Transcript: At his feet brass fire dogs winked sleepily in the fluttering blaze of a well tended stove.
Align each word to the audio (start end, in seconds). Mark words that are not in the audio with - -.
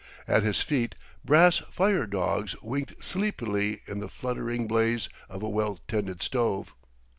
At 0.27 0.41
his 0.41 0.63
feet 0.63 0.95
brass 1.23 1.59
fire 1.69 2.07
dogs 2.07 2.59
winked 2.63 3.03
sleepily 3.03 3.81
in 3.85 3.99
the 3.99 4.09
fluttering 4.09 4.67
blaze 4.67 5.09
of 5.29 5.43
a 5.43 5.47
well 5.47 5.77
tended 5.87 6.23
stove. 6.23 6.73